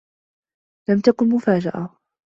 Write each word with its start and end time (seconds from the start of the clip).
لم 0.89 0.99
تكن 1.01 1.29
مفاجأة. 1.29 1.97